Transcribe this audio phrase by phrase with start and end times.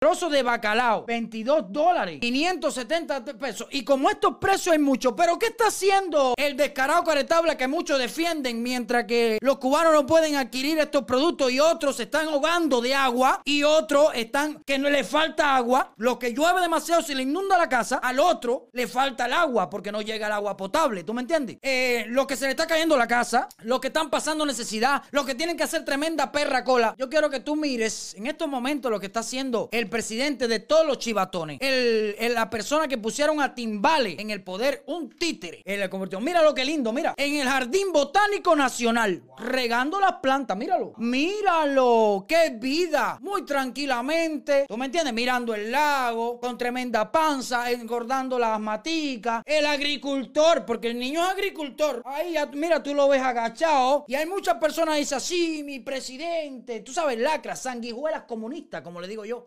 [0.00, 3.68] trozo de bacalao, 22 dólares, 570 pesos.
[3.70, 7.98] Y como estos precios hay mucho, pero ¿qué está haciendo el descarado caretable que muchos
[7.98, 12.80] defienden mientras que los cubanos no pueden adquirir estos productos y otros se están ahogando
[12.80, 15.92] de agua y otros están que no le falta agua?
[15.98, 19.68] Lo que llueve demasiado se le inunda la casa, al otro le falta el agua
[19.68, 21.58] porque no llega el agua potable, ¿tú me entiendes?
[21.60, 25.26] Eh, lo que se le está cayendo la casa, los que están pasando necesidad, los
[25.26, 26.94] que tienen que hacer tremenda perra cola.
[26.96, 30.60] Yo quiero que tú mires en estos momentos lo que está haciendo el presidente de
[30.60, 35.62] todos los chivatones, el, la persona que pusieron a Timbale en el poder, un títere.
[35.64, 36.20] Él le convirtió.
[36.20, 37.14] Mira lo que lindo, mira.
[37.16, 40.94] En el Jardín Botánico Nacional, regando las plantas, míralo.
[40.96, 43.18] Míralo, qué vida.
[43.20, 45.12] Muy tranquilamente, ¿tú me entiendes?
[45.12, 49.42] Mirando el lago, con tremenda panza, engordando las maticas.
[49.44, 52.02] El agricultor, porque el niño es agricultor.
[52.04, 54.04] Ahí, mira, tú lo ves agachado.
[54.06, 56.80] Y hay muchas personas que dicen así, mi presidente.
[56.80, 59.44] Tú sabes, lacras, sanguijuelas comunistas, como le digo yo.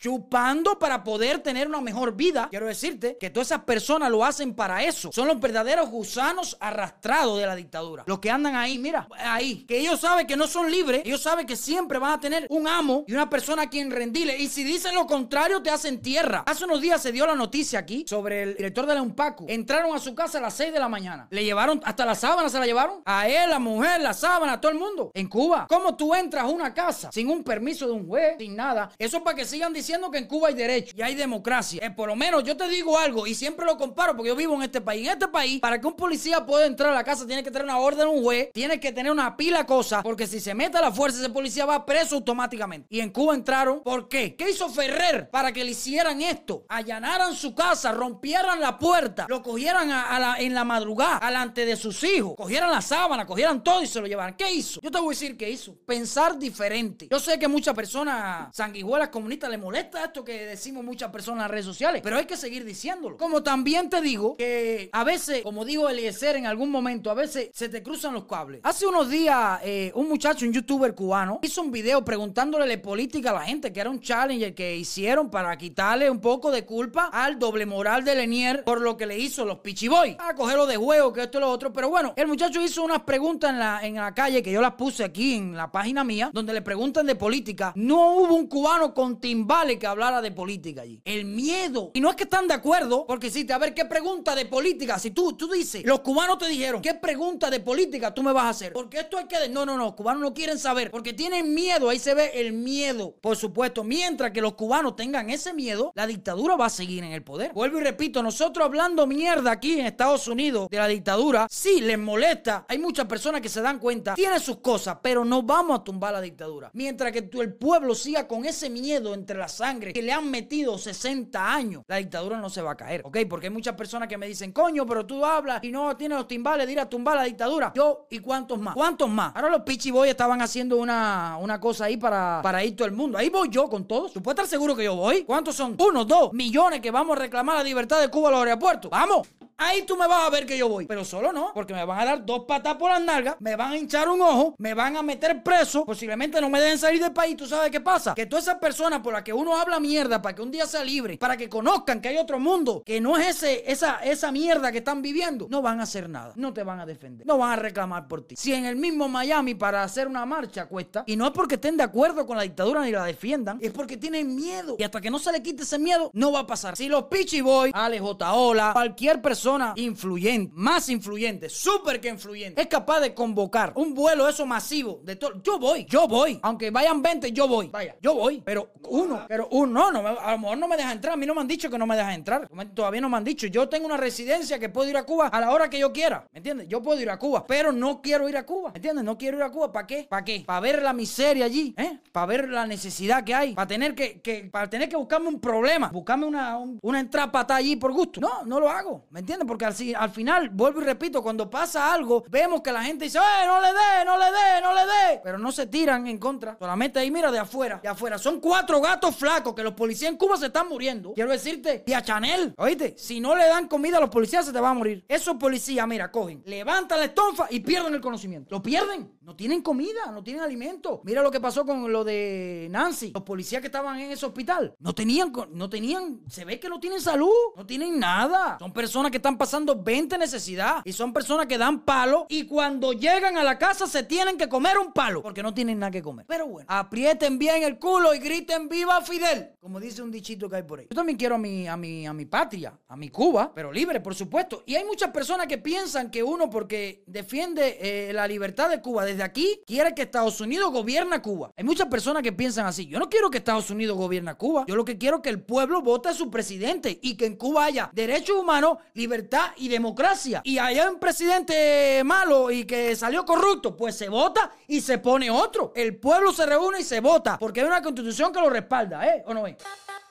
[0.79, 2.47] Para poder tener una mejor vida.
[2.49, 5.11] Quiero decirte que todas esas personas lo hacen para eso.
[5.13, 8.03] Son los verdaderos gusanos arrastrados de la dictadura.
[8.07, 9.63] Los que andan ahí, mira, ahí.
[9.65, 11.03] Que ellos saben que no son libres.
[11.05, 14.37] Ellos saben que siempre van a tener un amo y una persona a quien rendirle.
[14.37, 16.43] Y si dicen lo contrario, te hacen tierra.
[16.47, 19.45] Hace unos días se dio la noticia aquí sobre el director de la UNPACO.
[19.47, 21.27] Entraron a su casa a las 6 de la mañana.
[21.29, 23.03] Le llevaron hasta la sábana, se la llevaron.
[23.05, 25.11] A él, la mujer, la sábana, a todo el mundo.
[25.13, 25.67] En Cuba.
[25.69, 28.91] ¿Cómo tú entras a una casa sin un permiso de un juez, sin nada?
[28.97, 31.79] Eso es para que sigan diciendo que Cuba hay derecho y hay democracia.
[31.83, 34.55] Eh, por lo menos yo te digo algo y siempre lo comparo porque yo vivo
[34.55, 35.07] en este país.
[35.07, 37.65] En este país, para que un policía pueda entrar a la casa, tiene que tener
[37.65, 40.53] una orden de un juez, tiene que tener una pila de cosas, porque si se
[40.53, 42.87] mete a la fuerza, ese policía va preso automáticamente.
[42.89, 44.35] Y en Cuba entraron, ¿por qué?
[44.35, 46.65] ¿Qué hizo Ferrer para que le hicieran esto?
[46.69, 49.91] Allanaran su casa, rompieran la puerta, lo cogieran
[50.39, 54.07] en la madrugada, alante de sus hijos, cogieran la sábana, cogieran todo y se lo
[54.07, 54.35] llevaran.
[54.35, 54.79] ¿Qué hizo?
[54.81, 55.75] Yo te voy a decir qué hizo.
[55.85, 57.07] Pensar diferente.
[57.09, 61.51] Yo sé que muchas personas sanguijuelas comunistas le molesta que decimos muchas personas en las
[61.51, 63.15] redes sociales, pero hay que seguir diciéndolo.
[63.15, 67.49] Como también te digo que a veces, como digo Eliezer en algún momento, a veces
[67.53, 68.59] se te cruzan los cables.
[68.63, 73.29] Hace unos días, eh, un muchacho, un youtuber cubano, hizo un video preguntándole de política
[73.29, 77.09] a la gente, que era un challenge que hicieron para quitarle un poco de culpa
[77.13, 80.17] al doble moral de Lenier por lo que le hizo los Pichiboy.
[80.19, 81.71] A cogerlo de juego, que esto y lo otro.
[81.71, 84.73] Pero bueno, el muchacho hizo unas preguntas en la, en la calle que yo las
[84.73, 87.71] puse aquí en la página mía, donde le preguntan de política.
[87.75, 91.01] No hubo un cubano con timbales que de política allí.
[91.05, 91.91] El miedo.
[91.93, 94.45] Y no es que están de acuerdo, porque si te a ver qué pregunta de
[94.45, 94.99] política.
[94.99, 98.45] Si tú, tú dices, los cubanos te dijeron, ¿qué pregunta de política tú me vas
[98.45, 98.73] a hacer?
[98.73, 99.49] Porque esto hay que.
[99.49, 99.85] No, no, no.
[99.85, 100.91] Los cubanos no quieren saber.
[100.91, 101.89] Porque tienen miedo.
[101.89, 103.15] Ahí se ve el miedo.
[103.21, 103.83] Por supuesto.
[103.83, 107.53] Mientras que los cubanos tengan ese miedo, la dictadura va a seguir en el poder.
[107.53, 111.99] Vuelvo y repito, nosotros hablando mierda aquí en Estados Unidos de la dictadura, sí les
[111.99, 112.65] molesta.
[112.67, 114.15] Hay muchas personas que se dan cuenta.
[114.15, 116.71] Tiene sus cosas, pero no vamos a tumbar la dictadura.
[116.73, 120.29] Mientras que tú, el pueblo siga con ese miedo entre la sangre que le han
[120.29, 123.17] metido 60 años, la dictadura no se va a caer, ¿ok?
[123.29, 126.27] Porque hay muchas personas que me dicen, coño, pero tú hablas y no tienes los
[126.27, 127.71] timbales de ir tumbar la dictadura.
[127.75, 128.73] Yo, ¿y cuántos más?
[128.73, 129.35] ¿Cuántos más?
[129.35, 133.17] Ahora los pichiboy estaban haciendo una, una cosa ahí para, para ir todo el mundo.
[133.17, 134.13] Ahí voy yo con todos.
[134.13, 135.23] ¿Tú puedes estar seguro que yo voy?
[135.23, 135.75] ¿Cuántos son?
[135.79, 138.91] Uno, dos millones que vamos a reclamar la libertad de Cuba a los aeropuertos.
[138.91, 139.27] ¡Vamos!
[139.57, 140.85] Ahí tú me vas a ver que yo voy.
[140.85, 143.71] Pero solo no, porque me van a dar dos patas por las nalgas, me van
[143.71, 147.13] a hinchar un ojo, me van a meter preso, posiblemente no me dejen salir del
[147.13, 147.37] país.
[147.37, 148.13] ¿Tú sabes qué pasa?
[148.15, 150.83] Que todas esas personas por las que uno habla mierda para que un día sea
[150.83, 154.71] libre, para que conozcan que hay otro mundo, que no es ese, esa, esa mierda
[154.71, 156.33] que están viviendo, no van a hacer nada.
[156.35, 157.25] No te van a defender.
[157.25, 158.35] No van a reclamar por ti.
[158.35, 161.77] Si en el mismo Miami para hacer una marcha cuesta, y no es porque estén
[161.77, 164.75] de acuerdo con la dictadura ni la defiendan, es porque tienen miedo.
[164.79, 166.75] Y hasta que no se le quite ese miedo, no va a pasar.
[166.75, 168.33] Si los Pichi Boy, Ale J.
[168.33, 169.42] Ola, cualquier persona
[169.75, 175.15] influyente, más influyente, súper que influyente, es capaz de convocar un vuelo eso masivo de
[175.15, 175.41] todo.
[175.43, 176.39] Yo voy, yo voy.
[176.43, 177.67] Aunque vayan 20, yo voy.
[177.69, 178.41] Vaya, yo voy.
[178.45, 181.13] Pero uno, pero uno, no, no a lo mejor no me deja entrar.
[181.13, 182.49] A mí no me han dicho que no me deja entrar.
[182.73, 183.47] Todavía no me han dicho.
[183.47, 186.27] Yo tengo una residencia que puedo ir a Cuba a la hora que yo quiera.
[186.31, 186.67] ¿Me entiendes?
[186.67, 188.71] Yo puedo ir a Cuba, pero no quiero ir a Cuba.
[188.71, 189.03] ¿Me entiendes?
[189.03, 189.71] No quiero ir a Cuba.
[189.71, 190.05] ¿Para qué?
[190.09, 190.43] ¿Para qué?
[190.45, 191.99] Para ver la miseria allí, ¿eh?
[192.11, 193.53] Para ver la necesidad que hay.
[193.53, 195.89] Para tener que, que para tener que buscarme un problema.
[195.89, 198.19] Buscarme una, un- una estar allí por gusto.
[198.21, 199.05] No, no lo hago.
[199.09, 199.32] ¿Me entiendes?
[199.47, 203.45] Porque al, final, vuelvo y repito, cuando pasa algo, vemos que la gente dice, ¡eh,
[203.45, 205.21] no le dé, no le dé, no le dé!
[205.23, 206.57] Pero no se tiran en contra.
[206.59, 207.79] Solamente ahí, mira, de afuera.
[207.81, 208.17] De afuera.
[208.17, 211.13] Son cuatro gatos flacos que los policías en Cuba se están muriendo.
[211.13, 214.53] Quiero decirte, y a Chanel, oíste, si no le dan comida a los policías, se
[214.53, 215.03] te va a morir.
[215.07, 218.55] Esos policías, mira, cogen, levantan la estonfa y pierden el conocimiento.
[218.55, 219.11] Lo pierden.
[219.21, 221.01] No tienen comida, no tienen alimento.
[221.05, 223.11] Mira lo que pasó con lo de Nancy.
[223.13, 226.79] Los policías que estaban en ese hospital no tenían, no tenían, se ve que no
[226.79, 228.57] tienen salud, no tienen nada.
[228.59, 232.91] Son personas que están pasando 20 necesidad y son personas que dan palo y cuando
[232.91, 236.01] llegan a la casa se tienen que comer un palo porque no tienen nada que
[236.01, 236.25] comer.
[236.27, 240.57] Pero bueno, aprieten bien el culo y griten viva Fidel, como dice un dichito que
[240.57, 240.87] hay por ahí.
[240.89, 244.01] Yo también quiero a mi, a mi, a mi patria, a mi Cuba, pero libre,
[244.01, 244.61] por supuesto.
[244.65, 249.05] Y hay muchas personas que piensan que uno porque defiende eh, la libertad de Cuba
[249.05, 251.53] desde aquí, quiere que Estados Unidos gobierna Cuba.
[251.55, 252.87] Hay muchas personas que piensan así.
[252.87, 254.65] Yo no quiero que Estados Unidos gobierna Cuba.
[254.67, 257.37] Yo lo que quiero es que el pueblo vote a su presidente y que en
[257.37, 260.41] Cuba haya derechos humanos, libertad y democracia.
[260.43, 265.31] Y haya un presidente malo y que salió corrupto, pues se vota y se pone
[265.31, 265.71] otro.
[265.73, 269.23] El pueblo se reúne y se vota porque hay una constitución que lo respalda, ¿eh?
[269.25, 269.52] ¿O no es?
[269.53, 270.02] point.